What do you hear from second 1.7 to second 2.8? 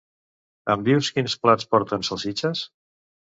porten salsitxes.